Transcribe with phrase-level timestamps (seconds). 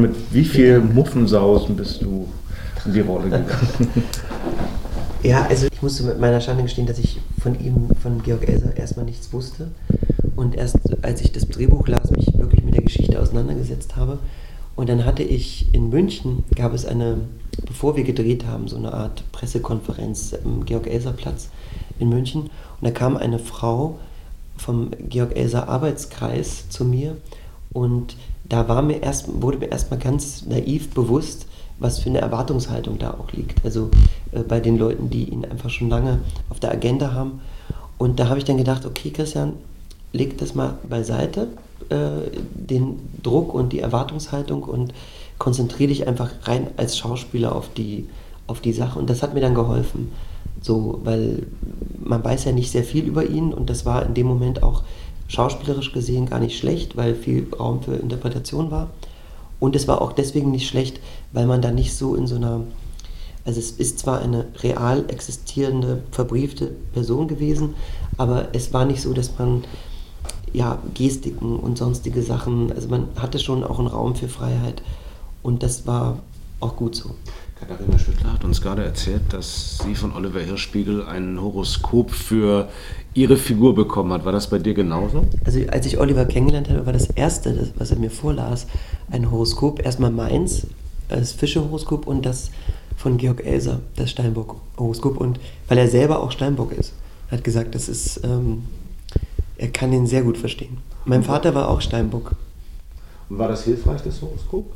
[0.00, 2.28] Mit wie viel Muffensausen bist du
[2.84, 4.04] in die Rolle gegangen?
[5.24, 8.76] Ja, also ich musste mit meiner Schande gestehen, dass ich von ihm, von Georg Elser,
[8.76, 9.72] erstmal nichts wusste.
[10.36, 14.20] Und erst als ich das Drehbuch las, mich wirklich mit der Geschichte auseinandergesetzt habe.
[14.76, 17.18] Und dann hatte ich in München, gab es eine,
[17.66, 21.48] bevor wir gedreht haben, so eine Art Pressekonferenz am Georg-Elser-Platz
[21.98, 22.42] in München.
[22.42, 22.50] Und
[22.82, 23.98] da kam eine Frau
[24.56, 27.16] vom Georg-Elser Arbeitskreis zu mir
[27.72, 28.14] und
[28.48, 31.46] da war mir erst, wurde mir erstmal ganz naiv bewusst,
[31.78, 33.64] was für eine Erwartungshaltung da auch liegt.
[33.64, 33.90] Also
[34.32, 36.20] äh, bei den Leuten, die ihn einfach schon lange
[36.50, 37.40] auf der Agenda haben.
[37.98, 39.54] Und da habe ich dann gedacht, okay, Christian,
[40.12, 41.48] leg das mal beiseite,
[41.90, 44.92] äh, den Druck und die Erwartungshaltung und
[45.38, 48.08] konzentriere dich einfach rein als Schauspieler auf die,
[48.46, 48.98] auf die Sache.
[48.98, 50.10] Und das hat mir dann geholfen.
[50.60, 51.46] So, weil
[52.02, 54.82] man weiß ja nicht sehr viel über ihn und das war in dem Moment auch
[55.28, 58.90] schauspielerisch gesehen gar nicht schlecht, weil viel Raum für Interpretation war.
[59.60, 61.00] Und es war auch deswegen nicht schlecht,
[61.32, 62.62] weil man da nicht so in so einer,
[63.44, 67.74] also es ist zwar eine real existierende, verbriefte Person gewesen,
[68.16, 69.64] aber es war nicht so, dass man
[70.52, 74.82] ja, Gestiken und sonstige Sachen, also man hatte schon auch einen Raum für Freiheit
[75.42, 76.18] und das war
[76.60, 77.10] auch gut so.
[77.60, 82.68] Katharina Schüttler hat uns gerade erzählt, dass sie von Oliver Hirschspiegel ein Horoskop für
[83.14, 84.24] ihre Figur bekommen hat.
[84.24, 85.24] War das bei dir genauso?
[85.44, 88.66] Also als ich Oliver kennengelernt habe, war das erste, was er mir vorlas,
[89.10, 89.84] ein Horoskop.
[89.84, 90.68] Erstmal meins,
[91.08, 92.50] das Fische-Horoskop und das
[92.96, 95.16] von Georg Elser, das Steinbock-Horoskop.
[95.16, 96.92] Und weil er selber auch Steinbock ist,
[97.30, 98.64] hat gesagt, das ist, ähm,
[99.56, 100.78] er kann ihn sehr gut verstehen.
[101.04, 102.36] Mein Vater war auch Steinbock.
[103.28, 104.72] Und war das hilfreich, das Horoskop?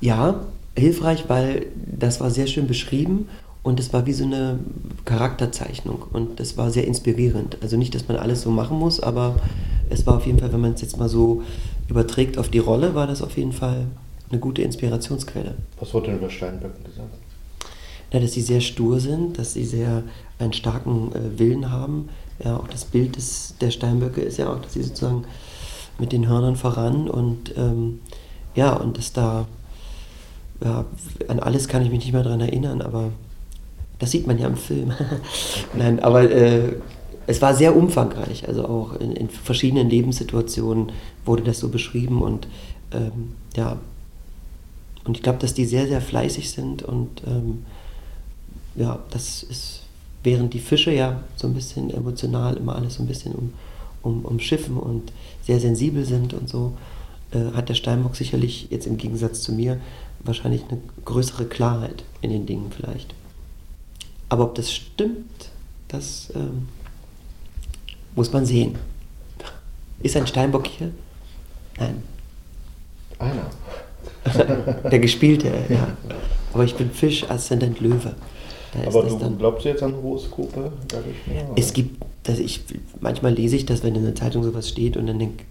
[0.00, 0.40] Ja,
[0.76, 3.28] hilfreich, weil das war sehr schön beschrieben
[3.62, 4.58] und es war wie so eine
[5.04, 7.58] Charakterzeichnung und das war sehr inspirierend.
[7.62, 9.36] Also nicht, dass man alles so machen muss, aber
[9.90, 11.42] es war auf jeden Fall, wenn man es jetzt mal so
[11.88, 13.86] überträgt auf die Rolle, war das auf jeden Fall
[14.30, 15.54] eine gute Inspirationsquelle.
[15.80, 17.14] Was wurde denn über Steinböcken gesagt?
[18.12, 20.02] Ja, dass sie sehr stur sind, dass sie sehr
[20.38, 22.08] einen starken äh, Willen haben.
[22.44, 25.24] Ja, auch das Bild des, der Steinböcke ist ja auch, dass sie sozusagen
[25.98, 28.00] mit den Hörnern voran und ähm,
[28.54, 29.46] ja, und dass da
[30.64, 30.84] ja,
[31.28, 33.10] an alles kann ich mich nicht mehr daran erinnern, aber
[33.98, 34.92] das sieht man ja im Film.
[35.76, 36.74] Nein, aber äh,
[37.26, 40.92] es war sehr umfangreich, also auch in, in, verschiedenen Lebenssituationen
[41.24, 42.46] wurde das so beschrieben und
[42.92, 43.78] ähm, ja,
[45.04, 47.64] und ich glaube, dass die sehr, sehr fleißig sind und ähm,
[48.76, 49.82] ja, das ist,
[50.22, 53.52] während die Fische ja so ein bisschen emotional immer alles so ein bisschen um,
[54.02, 55.12] um, umschiffen und
[55.42, 56.72] sehr sensibel sind und so,
[57.32, 59.80] äh, hat der Steinbock sicherlich jetzt im Gegensatz zu mir
[60.26, 63.14] wahrscheinlich eine größere Klarheit in den Dingen vielleicht.
[64.28, 65.50] Aber ob das stimmt,
[65.88, 66.68] das ähm,
[68.14, 68.76] muss man sehen.
[70.02, 70.90] Ist ein Steinbock hier?
[71.78, 72.02] Nein.
[73.18, 73.50] Einer.
[74.90, 75.96] Der gespielte, ja.
[76.52, 78.14] Aber ich bin Fisch, Aszendent Löwe.
[78.72, 80.72] Da Aber du dann, glaubst du jetzt an Horoskope?
[81.54, 82.64] Es gibt, dass ich,
[83.00, 85.44] manchmal lese ich das, wenn in der Zeitung sowas steht und dann denke,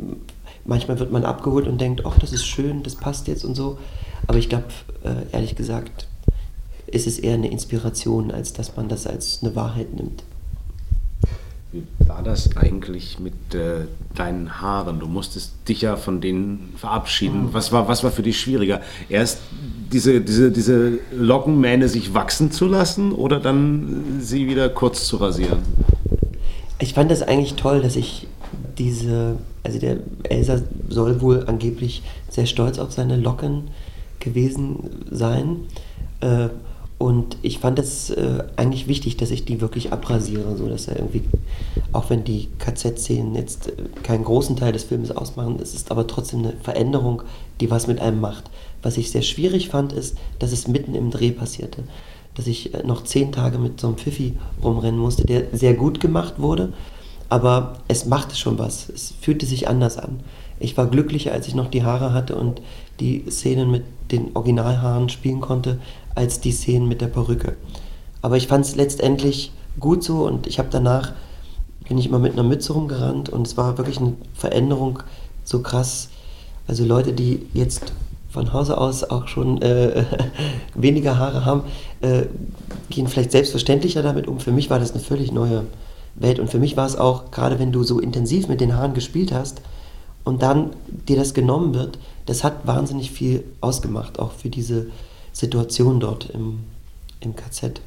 [0.65, 3.77] manchmal wird man abgeholt und denkt, ach, das ist schön, das passt jetzt und so.
[4.27, 4.65] Aber ich glaube,
[5.03, 6.07] äh, ehrlich gesagt,
[6.87, 10.23] ist es eher eine Inspiration, als dass man das als eine Wahrheit nimmt.
[11.71, 14.99] Wie war das eigentlich mit äh, deinen Haaren?
[14.99, 17.47] Du musstest dich ja von denen verabschieden.
[17.47, 17.53] Mhm.
[17.53, 18.81] Was war, was war für dich schwieriger?
[19.09, 19.39] Erst
[19.91, 25.59] diese, diese, diese Lockenmähne sich wachsen zu lassen oder dann sie wieder kurz zu rasieren?
[26.79, 28.27] Ich fand das eigentlich toll, dass ich
[28.77, 33.69] diese, also der Elsa soll wohl angeblich sehr stolz auf seine Locken
[34.19, 35.61] gewesen sein.
[36.21, 36.49] Äh,
[36.97, 40.95] und ich fand es äh, eigentlich wichtig, dass ich die wirklich abrasiere, so dass er
[40.97, 41.23] irgendwie,
[41.91, 46.07] auch wenn die KZ-Szenen jetzt äh, keinen großen Teil des Films ausmachen, es ist aber
[46.07, 47.23] trotzdem eine Veränderung,
[47.59, 48.45] die was mit einem macht.
[48.81, 51.83] Was ich sehr schwierig fand, ist, dass es mitten im Dreh passierte.
[52.33, 55.99] Dass ich äh, noch zehn Tage mit so einem Pfiffi rumrennen musste, der sehr gut
[55.99, 56.71] gemacht wurde,
[57.27, 58.87] aber es machte schon was.
[58.87, 60.21] Es fühlte sich anders an.
[60.59, 62.61] Ich war glücklicher, als ich noch die Haare hatte und
[62.99, 65.79] die Szenen mit den Originalhaaren spielen konnte,
[66.13, 67.55] als die Szenen mit der Perücke.
[68.21, 71.11] Aber ich fand es letztendlich gut so und ich habe danach,
[71.87, 74.99] bin ich immer mit einer Mütze rumgerannt und es war wirklich eine Veränderung
[75.43, 76.09] so krass.
[76.67, 77.93] Also Leute, die jetzt
[78.29, 80.03] von Hause aus auch schon äh,
[80.75, 81.63] weniger Haare haben,
[82.01, 82.23] äh,
[82.89, 84.39] gehen vielleicht selbstverständlicher damit um.
[84.39, 85.63] Für mich war das eine völlig neue
[86.15, 88.93] Welt und für mich war es auch, gerade wenn du so intensiv mit den Haaren
[88.93, 89.61] gespielt hast
[90.25, 90.71] und dann
[91.07, 94.87] dir das genommen wird, das hat wahnsinnig viel ausgemacht, auch für diese
[95.31, 96.59] Situation dort im,
[97.21, 97.79] im KZ.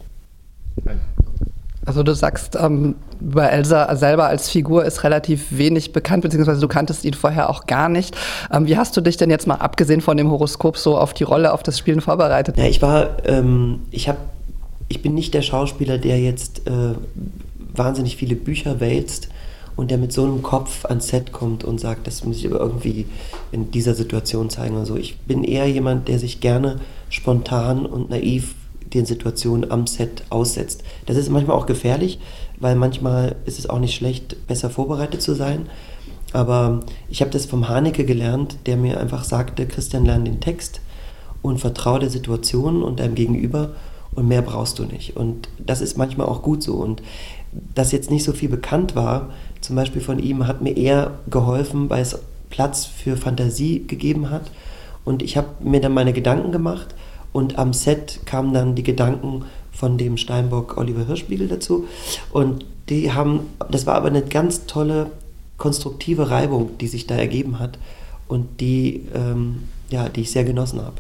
[1.85, 6.69] Also du sagst, ähm, über Elsa selber als Figur ist relativ wenig bekannt, beziehungsweise du
[6.69, 8.17] kanntest ihn vorher auch gar nicht.
[8.53, 11.25] Ähm, wie hast du dich denn jetzt mal abgesehen von dem Horoskop so auf die
[11.25, 12.57] Rolle, auf das Spielen vorbereitet?
[12.59, 14.19] Ja, ich war, ähm, ich habe,
[14.89, 16.95] ich bin nicht der Schauspieler, der jetzt äh,
[17.75, 19.29] wahnsinnig viele Bücher wälzt
[19.79, 22.59] und der mit so einem Kopf ans Set kommt und sagt, das muss ich aber
[22.59, 23.07] irgendwie
[23.53, 24.97] in dieser Situation zeigen oder so.
[24.97, 26.81] Ich bin eher jemand, der sich gerne
[27.11, 28.57] spontan und naiv
[28.93, 30.83] den Situationen am Set aussetzt.
[31.07, 32.19] Das ist manchmal auch gefährlich,
[32.59, 35.67] weil manchmal ist es auch nicht schlecht, besser vorbereitet zu sein.
[36.33, 40.81] Aber ich habe das vom Haneke gelernt, der mir einfach sagte, Christian, lern den Text
[41.41, 43.77] und vertraue der Situation und deinem Gegenüber
[44.13, 45.17] und mehr brauchst du nicht.
[45.17, 46.75] Und das ist manchmal auch gut so.
[46.75, 47.01] Und
[47.75, 51.91] dass jetzt nicht so viel bekannt war, zum Beispiel von ihm, hat mir eher geholfen,
[51.91, 52.19] weil es
[52.51, 54.51] Platz für Fantasie gegeben hat.
[55.05, 56.95] Und ich habe mir dann meine Gedanken gemacht
[57.33, 61.87] und am Set kamen dann die Gedanken von dem Steinbock Oliver Hirschbiegel dazu.
[62.33, 63.41] Und die haben,
[63.71, 65.11] das war aber eine ganz tolle,
[65.57, 67.79] konstruktive Reibung, die sich da ergeben hat
[68.27, 70.97] und die, ähm, ja, die ich sehr genossen habe.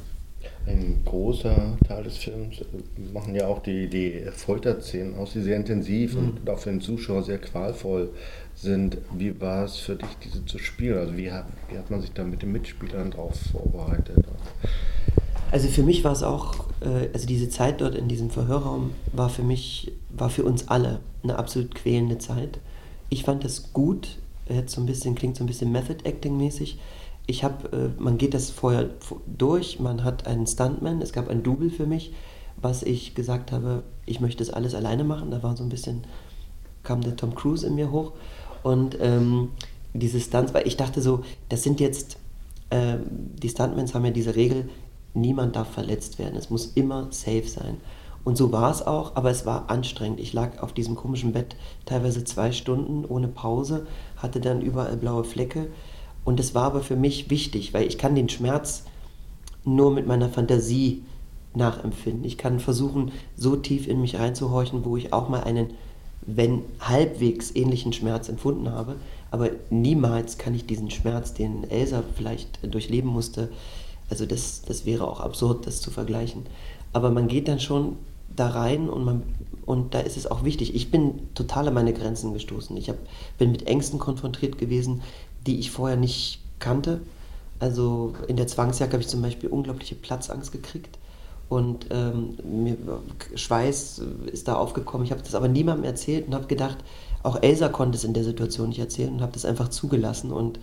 [0.66, 2.64] Ein großer Teil des Films äh,
[3.12, 6.18] machen ja auch die, die Folterszenen aus, die sehr intensiv mhm.
[6.20, 8.10] und auch für den Zuschauer sehr qualvoll
[8.60, 8.98] sind.
[9.12, 10.98] Wie war es für dich, diese zu spielen?
[10.98, 14.24] Also wie hat, wie hat man sich da mit den Mitspielern drauf vorbereitet?
[15.50, 19.30] Also für mich war es auch, äh, also diese Zeit dort in diesem Verhörraum war
[19.30, 22.58] für mich, war für uns alle eine absolut quälende Zeit.
[23.08, 24.18] Ich fand das gut,
[24.48, 26.78] jetzt so ein bisschen, klingt so ein bisschen Method Acting mäßig.
[27.26, 28.90] Ich habe, äh, man geht das vorher
[29.26, 32.12] durch, man hat einen Stuntman, es gab ein Double für mich,
[32.60, 35.30] was ich gesagt habe, ich möchte das alles alleine machen.
[35.30, 36.04] Da war so ein bisschen,
[36.82, 38.12] kam der Tom Cruise in mir hoch
[38.62, 39.50] und ähm,
[39.94, 42.18] diese Stunts, weil ich dachte so, das sind jetzt,
[42.70, 44.68] äh, die Stuntmans haben ja diese Regel,
[45.14, 46.36] niemand darf verletzt werden.
[46.36, 47.78] Es muss immer safe sein.
[48.24, 50.20] Und so war es auch, aber es war anstrengend.
[50.20, 51.56] Ich lag auf diesem komischen Bett
[51.86, 55.68] teilweise zwei Stunden ohne Pause, hatte dann überall blaue Flecke.
[56.24, 58.84] Und es war aber für mich wichtig, weil ich kann den Schmerz
[59.64, 61.04] nur mit meiner Fantasie
[61.54, 62.24] nachempfinden.
[62.24, 65.70] Ich kann versuchen, so tief in mich reinzuhorchen, wo ich auch mal einen,
[66.22, 68.96] wenn halbwegs ähnlichen Schmerz empfunden habe.
[69.30, 73.50] Aber niemals kann ich diesen Schmerz, den Elsa vielleicht durchleben musste,
[74.10, 76.46] also das, das wäre auch absurd, das zu vergleichen.
[76.92, 77.96] Aber man geht dann schon
[78.34, 79.22] da rein und, man,
[79.66, 80.74] und da ist es auch wichtig.
[80.74, 82.76] Ich bin total an meine Grenzen gestoßen.
[82.76, 82.96] Ich hab,
[83.36, 85.02] bin mit Ängsten konfrontiert gewesen,
[85.46, 87.00] die ich vorher nicht kannte.
[87.58, 90.98] Also in der Zwangsjacke habe ich zum Beispiel unglaubliche Platzangst gekriegt
[91.48, 92.76] und ähm, mir,
[93.34, 95.04] Schweiß ist da aufgekommen.
[95.04, 96.78] Ich habe das aber niemandem erzählt und habe gedacht,
[97.22, 100.30] auch Elsa konnte es in der Situation nicht erzählen und habe das einfach zugelassen.
[100.30, 100.58] Und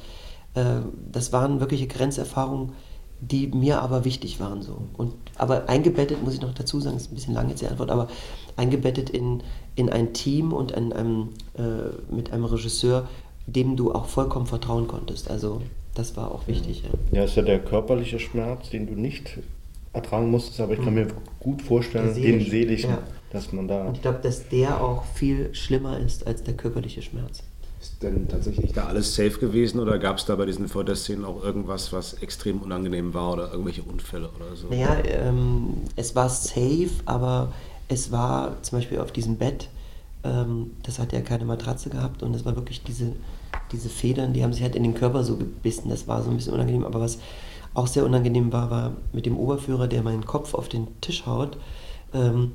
[0.53, 2.73] äh, das waren wirkliche Grenzerfahrungen,
[3.19, 4.61] die mir aber wichtig waren.
[4.61, 4.77] So.
[4.95, 7.89] Und, aber eingebettet, muss ich noch dazu sagen, ist ein bisschen lang jetzt die Antwort,
[7.89, 8.07] aber
[8.55, 9.41] eingebettet in,
[9.75, 13.07] in ein Team und in einem, äh, mit einem Regisseur,
[13.47, 15.29] dem du auch vollkommen vertrauen konntest.
[15.29, 15.61] Also
[15.95, 16.83] das war auch wichtig.
[16.83, 19.39] Ja, ja ist ja der körperliche Schmerz, den du nicht
[19.95, 21.07] ertragen musstest, aber ich kann mir
[21.39, 23.03] gut vorstellen, den seelischen, ja.
[23.31, 23.85] dass man da...
[23.85, 27.43] Und ich glaube, dass der auch viel schlimmer ist als der körperliche Schmerz.
[27.81, 31.43] Ist denn tatsächlich da alles safe gewesen oder gab es da bei diesen Folterszenen auch
[31.43, 34.67] irgendwas, was extrem unangenehm war oder irgendwelche Unfälle oder so?
[34.69, 37.53] Naja, ähm, es war safe, aber
[37.87, 39.69] es war zum Beispiel auf diesem Bett,
[40.23, 43.11] ähm, das hat ja keine Matratze gehabt und es war wirklich diese,
[43.71, 45.89] diese Federn, die haben sich halt in den Körper so gebissen.
[45.89, 47.19] Das war so ein bisschen unangenehm, aber was
[47.75, 51.57] auch sehr unangenehm war, war mit dem Oberführer, der meinen Kopf auf den Tisch haut.
[52.13, 52.53] Ähm,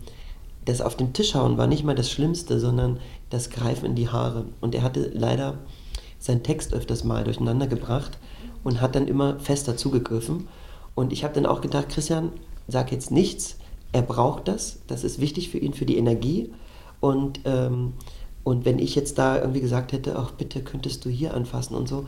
[0.65, 4.09] das auf den Tisch hauen war nicht mal das Schlimmste, sondern das Greifen in die
[4.09, 4.47] Haare.
[4.61, 5.59] Und er hatte leider
[6.19, 8.19] seinen Text öfters mal durcheinander gebracht
[8.65, 10.49] und hat dann immer fester zugegriffen.
[10.95, 12.33] Und ich habe dann auch gedacht, Christian,
[12.69, 13.57] sag jetzt nichts,
[13.93, 16.53] er braucht das, das ist wichtig für ihn, für die Energie.
[17.01, 17.95] Und, ähm,
[18.45, 21.89] und wenn ich jetzt da irgendwie gesagt hätte, ach bitte könntest du hier anfassen und
[21.89, 22.07] so.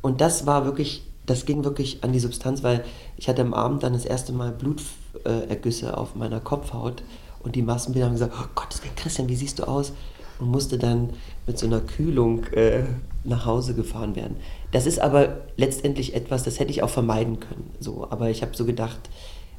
[0.00, 2.84] Und das war wirklich, das ging wirklich an die Substanz, weil
[3.16, 7.02] ich hatte am Abend dann das erste Mal Blutergüsse auf meiner Kopfhaut
[7.42, 9.94] und die Massenbilder haben gesagt, oh Gott, Christian, wie siehst du aus?
[10.38, 11.10] Und musste dann
[11.46, 12.82] mit so einer Kühlung äh,
[13.24, 14.36] nach Hause gefahren werden.
[14.72, 17.70] Das ist aber letztendlich etwas, das hätte ich auch vermeiden können.
[17.80, 18.06] So.
[18.10, 19.00] Aber ich habe so gedacht,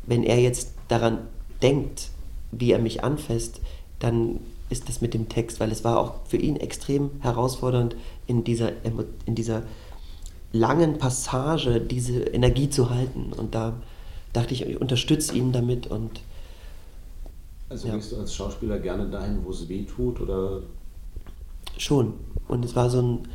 [0.06, 1.20] wenn er jetzt daran
[1.64, 2.10] denkt,
[2.52, 3.62] wie er mich anfasst,
[3.98, 7.96] dann ist das mit dem Text, weil es war auch für ihn extrem herausfordernd,
[8.28, 8.72] in dieser,
[9.26, 9.64] in dieser
[10.54, 13.34] langen Passage diese Energie zu halten.
[13.34, 13.74] Und da
[14.32, 16.22] dachte ich, ich unterstütze ihn damit und
[17.70, 17.96] also ja.
[17.96, 20.62] gehst du als Schauspieler gerne dahin, wo es weh tut oder?
[21.78, 22.14] Schon.
[22.48, 23.28] Und es war so ein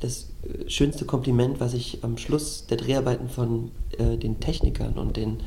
[0.00, 0.28] das
[0.66, 5.38] schönste Kompliment, was ich am Schluss der Dreharbeiten von äh, den Technikern und den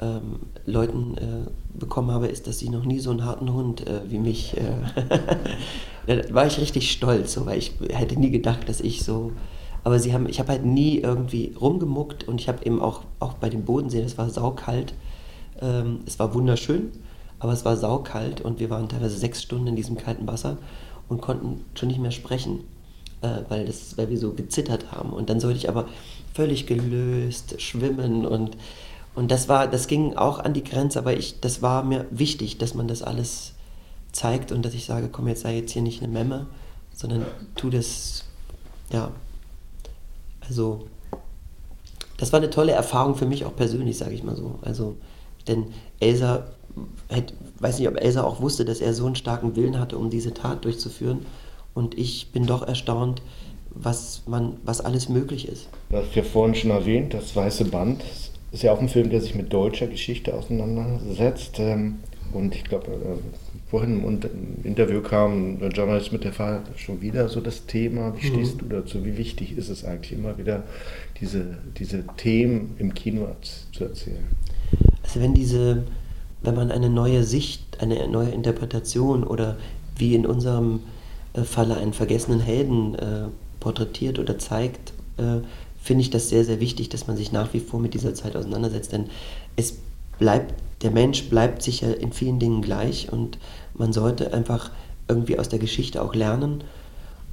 [0.00, 4.02] ähm, Leuten äh, bekommen habe, ist, dass sie noch nie so einen harten Hund äh,
[4.08, 4.56] wie mich.
[4.56, 4.74] Äh,
[6.06, 9.32] da war ich richtig stolz, so, weil ich hätte nie gedacht, dass ich so.
[9.82, 13.34] Aber sie haben, ich habe halt nie irgendwie rumgemuckt und ich habe eben auch, auch
[13.34, 14.94] bei dem Bodensee, es war saukalt.
[15.60, 16.92] Ähm, es war wunderschön,
[17.38, 20.58] aber es war saukalt und wir waren teilweise sechs Stunden in diesem kalten Wasser
[21.08, 22.60] und konnten schon nicht mehr sprechen,
[23.22, 25.10] äh, weil, das, weil wir so gezittert haben.
[25.10, 25.86] Und dann sollte ich aber
[26.34, 28.56] völlig gelöst schwimmen und
[29.14, 32.58] und das war, das ging auch an die Grenze, aber ich, das war mir wichtig,
[32.58, 33.54] dass man das alles
[34.12, 36.46] zeigt und dass ich sage, komm, jetzt sei jetzt hier nicht eine Memme,
[36.94, 38.24] sondern tu das,
[38.92, 39.10] ja.
[40.50, 40.80] Also,
[42.16, 44.58] das war eine tolle Erfahrung für mich auch persönlich, sage ich mal so.
[44.62, 44.96] Also,
[45.46, 45.66] denn
[46.00, 46.48] Elsa,
[47.08, 50.10] hätte, weiß nicht, ob Elsa auch wusste, dass er so einen starken Willen hatte, um
[50.10, 51.24] diese Tat durchzuführen.
[51.72, 53.22] Und ich bin doch erstaunt,
[53.70, 55.68] was, man, was alles möglich ist.
[55.88, 58.02] Du hast ja vorhin schon erwähnt, das Weiße Band
[58.50, 61.60] ist ja auch ein Film, der sich mit deutscher Geschichte auseinandersetzt.
[61.60, 62.00] Ähm,
[62.32, 67.28] und ich glaube, äh, vorhin im Interview kam der Journalist mit der Fall schon wieder
[67.28, 68.14] so das Thema.
[68.16, 68.34] Wie mhm.
[68.34, 69.04] stehst du dazu?
[69.04, 70.64] Wie wichtig ist es eigentlich immer wieder,
[71.20, 73.28] diese, diese Themen im Kino
[73.72, 74.24] zu erzählen?
[75.02, 75.84] Also wenn diese,
[76.42, 79.56] wenn man eine neue Sicht, eine neue Interpretation oder
[79.96, 80.80] wie in unserem
[81.34, 83.28] äh, Falle einen vergessenen Helden äh,
[83.60, 85.40] porträtiert oder zeigt, äh,
[85.82, 88.36] finde ich das sehr, sehr wichtig, dass man sich nach wie vor mit dieser Zeit
[88.36, 88.92] auseinandersetzt.
[88.92, 89.06] Denn
[89.56, 89.78] es
[90.18, 93.38] bleibt, der Mensch bleibt sicher in vielen Dingen gleich und
[93.74, 94.70] man sollte einfach
[95.08, 96.64] irgendwie aus der Geschichte auch lernen.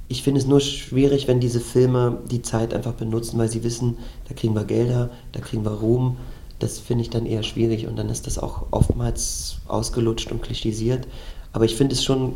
[0.08, 3.98] Ich finde es nur schwierig, wenn diese Filme die Zeit einfach benutzen, weil sie wissen,
[4.28, 6.16] da kriegen wir Gelder, da kriegen wir Ruhm.
[6.58, 11.06] Das finde ich dann eher schwierig und dann ist das auch oftmals ausgelutscht und klischisiert.
[11.52, 12.34] Aber ich finde es schon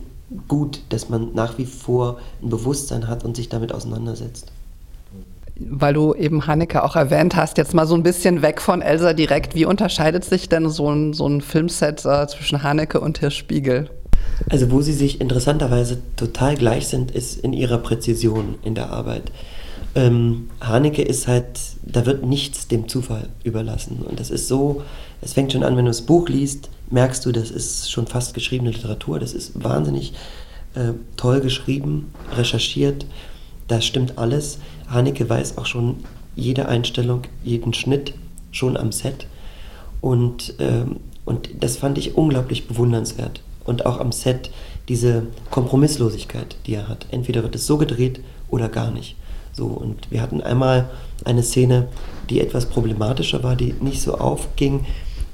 [0.48, 4.52] gut, dass man nach wie vor ein Bewusstsein hat und sich damit auseinandersetzt
[5.70, 9.12] weil du eben Hanneke auch erwähnt hast, jetzt mal so ein bisschen weg von Elsa
[9.12, 9.54] direkt.
[9.54, 13.90] Wie unterscheidet sich denn so ein, so ein Filmset äh, zwischen Hanneke und Hirsch Spiegel?
[14.50, 19.30] Also wo sie sich interessanterweise total gleich sind, ist in ihrer Präzision in der Arbeit.
[19.94, 21.46] Ähm, Haneke ist halt,
[21.82, 23.98] da wird nichts dem Zufall überlassen.
[24.08, 24.82] Und das ist so,
[25.20, 28.34] es fängt schon an, wenn du das Buch liest, merkst du, das ist schon fast
[28.34, 29.18] geschriebene Literatur.
[29.18, 30.14] Das ist wahnsinnig
[30.74, 33.06] äh, toll geschrieben, recherchiert.
[33.68, 34.58] Das stimmt alles.
[34.92, 35.96] Haneke weiß auch schon
[36.34, 38.14] jede Einstellung, jeden Schnitt
[38.50, 39.26] schon am Set.
[40.00, 43.42] Und, ähm, und das fand ich unglaublich bewundernswert.
[43.64, 44.50] Und auch am Set
[44.88, 47.06] diese Kompromisslosigkeit, die er hat.
[47.10, 48.20] Entweder wird es so gedreht
[48.50, 49.16] oder gar nicht.
[49.52, 50.90] So, und wir hatten einmal
[51.24, 51.88] eine Szene,
[52.30, 54.86] die etwas problematischer war, die nicht so aufging,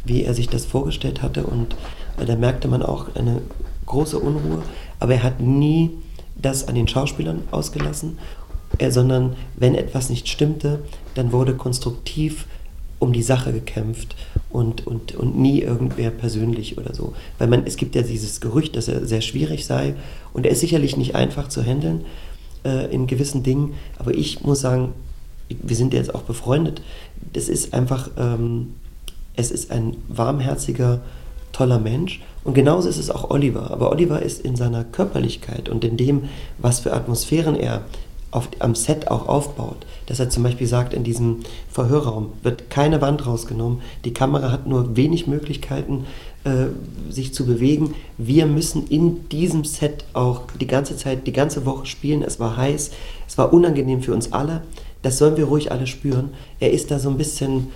[0.05, 1.45] wie er sich das vorgestellt hatte.
[1.45, 1.75] Und
[2.19, 3.41] äh, da merkte man auch eine
[3.87, 4.63] große Unruhe.
[5.01, 5.91] Aber er hat nie
[6.41, 8.19] das an den Schauspielern ausgelassen
[8.79, 10.81] äh, sondern wenn etwas nicht stimmte,
[11.15, 12.47] dann wurde konstruktiv
[12.99, 14.17] um die Sache gekämpft
[14.51, 17.13] und, und, und nie irgendwer persönlich oder so.
[17.39, 19.95] Weil man, es gibt ja dieses Gerücht, dass er sehr schwierig sei
[20.33, 22.05] und er ist sicherlich nicht einfach zu handeln
[22.65, 24.95] äh, in gewissen Dingen, aber ich muss sagen,
[25.49, 26.83] wir sind jetzt auch befreundet,
[27.33, 28.75] das ist einfach, ähm,
[29.37, 31.01] es ist ein warmherziger,
[31.53, 33.71] toller Mensch und genauso ist es auch Oliver.
[33.71, 36.25] Aber Oliver ist in seiner Körperlichkeit und in dem,
[36.59, 37.83] was für Atmosphären er
[38.31, 39.87] auf, am Set auch aufbaut.
[40.07, 44.67] Dass er zum Beispiel sagt, in diesem Verhörraum wird keine Wand rausgenommen, die Kamera hat
[44.67, 46.07] nur wenig Möglichkeiten,
[46.45, 46.67] äh,
[47.11, 47.95] sich zu bewegen.
[48.17, 52.23] Wir müssen in diesem Set auch die ganze Zeit, die ganze Woche spielen.
[52.23, 52.91] Es war heiß,
[53.27, 54.63] es war unangenehm für uns alle.
[55.03, 56.31] Das sollen wir ruhig alle spüren.
[56.61, 57.69] Er ist da so ein bisschen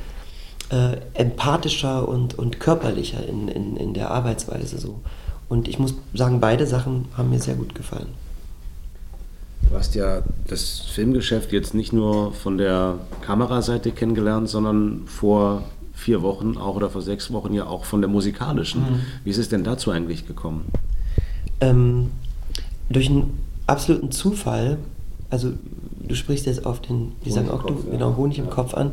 [0.71, 5.01] äh, empathischer und, und körperlicher in, in, in der Arbeitsweise so.
[5.49, 8.09] Und ich muss sagen, beide Sachen haben mir sehr gut gefallen.
[9.69, 15.63] Du hast ja das Filmgeschäft jetzt nicht nur von der Kameraseite kennengelernt, sondern vor
[15.95, 18.83] vier Wochen auch oder vor sechs Wochen ja auch von der musikalischen.
[18.83, 19.01] Mhm.
[19.25, 20.67] Wie ist es denn dazu eigentlich gekommen?
[21.61, 22.11] Ähm,
[22.91, 24.79] durch einen absoluten Zufall,
[25.31, 25.53] also
[26.01, 27.93] du sprichst jetzt auf den, wie sagen auch du, ja.
[27.93, 28.51] genau, Honig im ja.
[28.51, 28.93] Kopf an,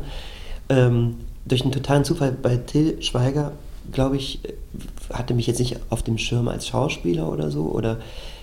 [0.68, 3.52] ähm, durch einen totalen Zufall bei Till Schweiger,
[3.92, 4.40] glaube ich,
[5.12, 7.98] hatte mich jetzt nicht auf dem Schirm als Schauspieler oder so oder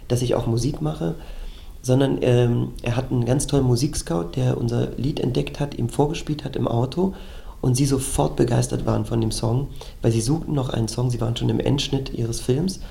[0.08, 1.16] dass ich auch Musik mache,
[1.88, 6.44] sondern ähm, er hat einen ganz tollen Musikscout, der unser Lied entdeckt hat, ihm vorgespielt
[6.44, 7.14] hat im Auto
[7.62, 9.70] und sie sofort begeistert waren von dem Song,
[10.02, 12.82] weil sie suchten noch einen Song, sie waren schon im Endschnitt ihres Films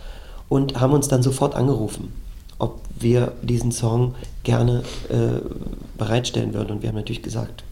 [0.49, 2.11] und haben uns dann sofort angerufen,
[2.59, 5.41] ob wir diesen Song gerne äh,
[5.99, 6.73] bereitstellen würden.
[6.73, 7.65] Und wir haben natürlich gesagt,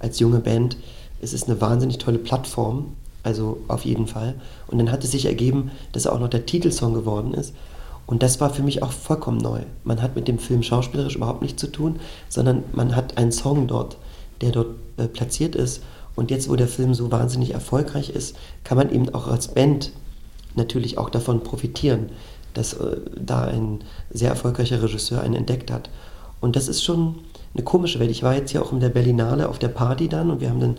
[0.00, 0.76] als junge Band,
[1.22, 4.34] es ist eine wahnsinnig tolle Plattform, also auf jeden Fall.
[4.66, 7.54] Und dann hat es sich ergeben, dass er auch noch der Titelsong geworden ist.
[8.06, 9.60] Und das war für mich auch vollkommen neu.
[9.82, 13.66] Man hat mit dem Film schauspielerisch überhaupt nichts zu tun, sondern man hat einen Song
[13.66, 13.96] dort,
[14.40, 15.82] der dort äh, platziert ist.
[16.14, 19.90] Und jetzt, wo der Film so wahnsinnig erfolgreich ist, kann man eben auch als Band
[20.54, 22.10] natürlich auch davon profitieren,
[22.52, 23.80] dass äh, da ein
[24.10, 25.90] sehr erfolgreicher Regisseur einen entdeckt hat.
[26.40, 27.16] Und das ist schon
[27.54, 28.10] eine komische Welt.
[28.10, 30.60] Ich war jetzt ja auch in der Berlinale auf der Party dann und wir haben
[30.60, 30.76] dann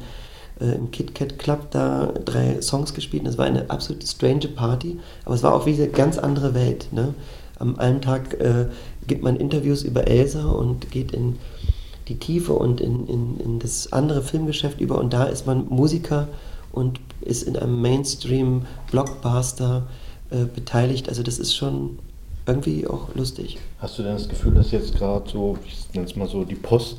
[0.60, 3.24] äh, im KitKat Club da drei Songs gespielt.
[3.24, 6.54] Und das war eine absolut strange Party, aber es war auch wie eine ganz andere
[6.54, 6.88] Welt.
[6.92, 7.14] Ne?
[7.60, 8.68] Am einen Tag äh,
[9.08, 11.38] gibt man Interviews über Elsa und geht in
[12.08, 16.28] die Tiefe und in, in, in das andere Filmgeschäft über und da ist man Musiker
[16.72, 19.88] und ist in einem Mainstream-Blockbuster
[20.30, 21.10] äh, beteiligt.
[21.10, 21.98] Also das ist schon
[22.46, 23.58] irgendwie auch lustig.
[23.80, 26.56] Hast du denn das Gefühl, dass jetzt gerade so, ich nenne es mal so, die
[26.56, 26.98] Post,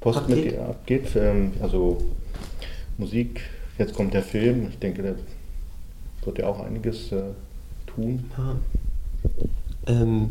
[0.00, 0.36] Post abgeht.
[0.36, 1.08] mit dir abgeht?
[1.60, 1.98] Also
[2.98, 3.40] Musik,
[3.78, 5.16] jetzt kommt der Film, ich denke, der
[6.24, 7.22] wird ja auch einiges äh,
[7.86, 8.30] tun.
[8.36, 8.56] Ja.
[9.86, 10.30] Ähm,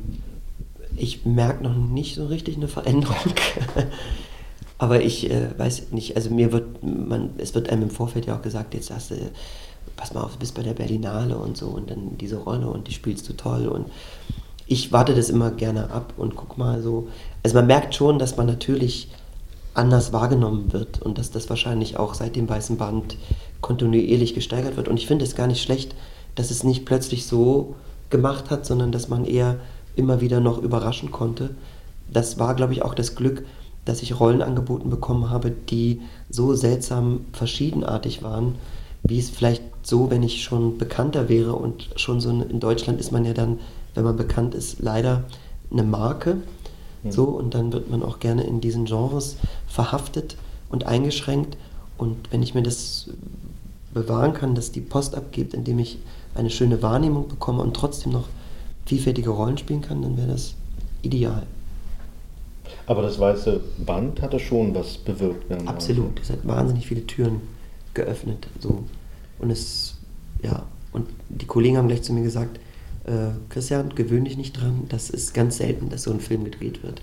[0.95, 3.15] ich merke noch nicht so richtig eine Veränderung.
[4.77, 8.35] Aber ich äh, weiß nicht, also mir wird, man, es wird einem im Vorfeld ja
[8.35, 9.15] auch gesagt, jetzt hast du,
[9.95, 12.87] pass mal auf, du bist bei der Berlinale und so und dann diese Rolle und
[12.87, 13.87] die spielst du toll und
[14.65, 17.07] ich warte das immer gerne ab und guck mal so.
[17.43, 19.09] Also man merkt schon, dass man natürlich
[19.73, 23.17] anders wahrgenommen wird und dass das wahrscheinlich auch seit dem Weißen Band
[23.61, 24.87] kontinuierlich gesteigert wird.
[24.87, 25.95] Und ich finde es gar nicht schlecht,
[26.35, 27.75] dass es nicht plötzlich so
[28.09, 29.57] gemacht hat, sondern dass man eher
[29.95, 31.51] immer wieder noch überraschen konnte.
[32.11, 33.43] Das war, glaube ich, auch das Glück,
[33.85, 38.55] dass ich Rollen angeboten bekommen habe, die so seltsam verschiedenartig waren,
[39.03, 43.11] wie es vielleicht so, wenn ich schon bekannter wäre und schon so in Deutschland ist
[43.11, 43.59] man ja dann,
[43.95, 45.25] wenn man bekannt ist, leider
[45.71, 46.37] eine Marke.
[47.03, 47.11] Mhm.
[47.11, 50.37] So, und dann wird man auch gerne in diesen Genres verhaftet
[50.69, 51.57] und eingeschränkt.
[51.97, 53.09] Und wenn ich mir das
[53.93, 55.99] bewahren kann, dass die Post abgibt, indem ich
[56.35, 58.27] eine schöne Wahrnehmung bekomme und trotzdem noch
[58.85, 60.55] vielfältige Rollen spielen kann, dann wäre das
[61.03, 61.43] ideal.
[62.87, 65.51] Aber das weiße Band hat das schon was bewirkt.
[65.67, 67.41] Absolut, es hat wahnsinnig viele Türen
[67.93, 68.47] geöffnet.
[68.59, 68.83] So.
[69.39, 69.95] Und es,
[70.41, 72.59] ja, und die Kollegen haben gleich zu mir gesagt,
[73.05, 76.83] äh, Christian, gewöhn dich nicht dran, das ist ganz selten, dass so ein Film gedreht
[76.83, 77.01] wird.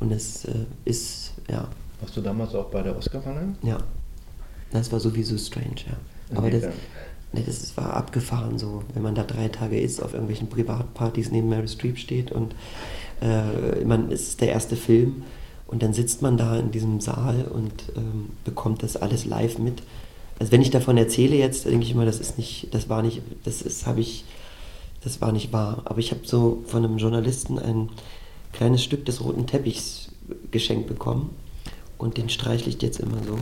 [0.00, 0.52] Und es äh,
[0.84, 1.68] ist, ja.
[2.00, 3.56] Warst du damals auch bei der Oscar-Verleihung?
[3.62, 3.78] Ja.
[4.70, 6.36] Das war sowieso strange, ja.
[6.36, 6.64] Aber das,
[7.32, 11.48] Nee, das war abgefahren so, wenn man da drei Tage ist, auf irgendwelchen Privatpartys neben
[11.50, 12.54] Mary Streep steht und
[13.20, 15.24] äh, man ist der erste Film
[15.66, 19.82] und dann sitzt man da in diesem Saal und ähm, bekommt das alles live mit.
[20.38, 23.20] Also wenn ich davon erzähle jetzt, denke ich immer, das ist nicht, das war nicht,
[23.44, 24.24] das ist, habe ich,
[25.02, 25.82] das war nicht wahr.
[25.84, 27.90] Aber ich habe so von einem Journalisten ein
[28.52, 30.10] kleines Stück des roten Teppichs
[30.50, 31.30] geschenkt bekommen
[31.96, 33.38] und den streichle ich jetzt immer so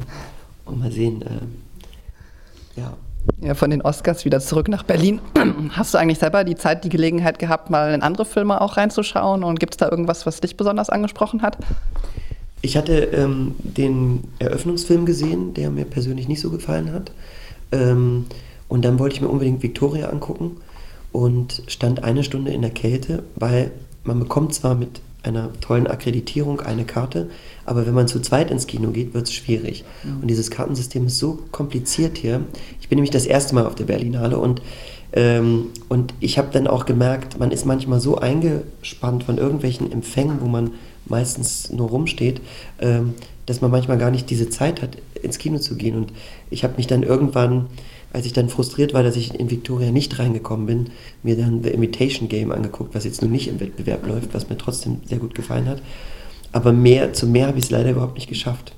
[0.64, 2.96] und mal sehen, äh, ja,
[3.40, 5.20] ja, von den Oscars wieder zurück nach Berlin.
[5.70, 9.42] Hast du eigentlich selber die Zeit, die Gelegenheit gehabt, mal in andere Filme auch reinzuschauen?
[9.42, 11.58] Und gibt es da irgendwas, was dich besonders angesprochen hat?
[12.62, 17.10] Ich hatte ähm, den Eröffnungsfilm gesehen, der mir persönlich nicht so gefallen hat.
[17.72, 18.26] Ähm,
[18.68, 20.58] und dann wollte ich mir unbedingt Victoria angucken
[21.16, 23.70] und stand eine Stunde in der Kälte, weil
[24.04, 27.30] man bekommt zwar mit einer tollen Akkreditierung eine Karte,
[27.64, 29.82] aber wenn man zu zweit ins Kino geht, wird es schwierig.
[30.04, 30.20] Mhm.
[30.20, 32.42] Und dieses Kartensystem ist so kompliziert hier.
[32.82, 34.60] Ich bin nämlich das erste Mal auf der Berlinale und,
[35.14, 40.42] ähm, und ich habe dann auch gemerkt, man ist manchmal so eingespannt von irgendwelchen Empfängen,
[40.42, 40.72] wo man
[41.06, 42.42] meistens nur rumsteht,
[42.78, 43.14] ähm,
[43.46, 45.96] dass man manchmal gar nicht diese Zeit hat, ins Kino zu gehen.
[45.96, 46.12] Und
[46.50, 47.68] ich habe mich dann irgendwann
[48.16, 50.90] als ich dann frustriert war, dass ich in Victoria nicht reingekommen bin,
[51.22, 54.56] mir dann The Imitation Game angeguckt, was jetzt nun nicht im Wettbewerb läuft, was mir
[54.56, 55.82] trotzdem sehr gut gefallen hat.
[56.50, 58.72] Aber mehr, zu mehr habe ich es leider überhaupt nicht geschafft.